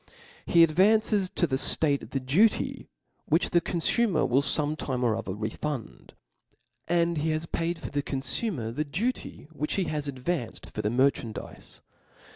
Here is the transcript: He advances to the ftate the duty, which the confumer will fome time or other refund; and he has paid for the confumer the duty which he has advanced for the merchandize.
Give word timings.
He 0.47 0.63
advances 0.63 1.29
to 1.29 1.45
the 1.45 1.57
ftate 1.57 2.09
the 2.09 2.19
duty, 2.19 2.87
which 3.25 3.51
the 3.51 3.61
confumer 3.61 4.25
will 4.27 4.41
fome 4.41 4.75
time 4.75 5.03
or 5.03 5.15
other 5.15 5.35
refund; 5.35 6.15
and 6.87 7.19
he 7.19 7.29
has 7.29 7.45
paid 7.45 7.77
for 7.77 7.91
the 7.91 8.01
confumer 8.01 8.71
the 8.75 8.83
duty 8.83 9.47
which 9.51 9.73
he 9.75 9.83
has 9.83 10.07
advanced 10.07 10.71
for 10.71 10.81
the 10.81 10.89
merchandize. 10.89 11.81